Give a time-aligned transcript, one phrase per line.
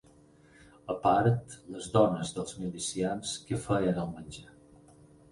[0.93, 4.49] A part les dones dels milicians que feien el menjar.